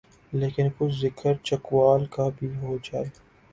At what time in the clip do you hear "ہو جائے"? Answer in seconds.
2.55-3.05